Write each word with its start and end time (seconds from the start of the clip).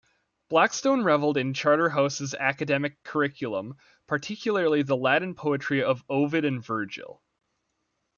Blackstone 0.49 1.03
revelled 1.03 1.37
in 1.37 1.53
Charterhouse's 1.53 2.33
academic 2.33 3.03
curriculum, 3.03 3.77
particularly 4.07 4.81
the 4.81 4.97
Latin 4.97 5.35
poetry 5.35 5.83
of 5.83 6.03
Ovid 6.09 6.43
and 6.43 6.65
Virgil. 6.65 7.21